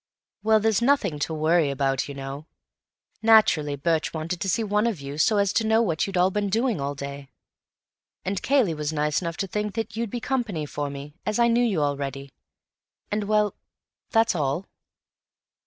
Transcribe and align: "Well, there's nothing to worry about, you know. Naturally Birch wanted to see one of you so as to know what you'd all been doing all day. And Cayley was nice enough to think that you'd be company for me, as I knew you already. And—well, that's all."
"Well, 0.41 0.59
there's 0.59 0.81
nothing 0.81 1.19
to 1.19 1.33
worry 1.35 1.69
about, 1.69 2.07
you 2.09 2.15
know. 2.15 2.47
Naturally 3.21 3.75
Birch 3.75 4.15
wanted 4.15 4.41
to 4.41 4.49
see 4.49 4.63
one 4.63 4.87
of 4.87 4.99
you 4.99 5.19
so 5.19 5.37
as 5.37 5.53
to 5.53 5.63
know 5.63 5.83
what 5.83 6.07
you'd 6.07 6.17
all 6.17 6.31
been 6.31 6.49
doing 6.49 6.81
all 6.81 6.95
day. 6.95 7.29
And 8.25 8.41
Cayley 8.41 8.73
was 8.73 8.91
nice 8.91 9.21
enough 9.21 9.37
to 9.37 9.45
think 9.47 9.75
that 9.75 9.95
you'd 9.95 10.09
be 10.09 10.19
company 10.19 10.65
for 10.65 10.89
me, 10.89 11.13
as 11.23 11.37
I 11.37 11.49
knew 11.49 11.63
you 11.63 11.83
already. 11.83 12.31
And—well, 13.11 13.53
that's 14.09 14.33
all." 14.33 14.65